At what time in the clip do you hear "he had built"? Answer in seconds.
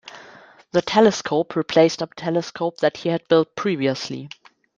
2.97-3.55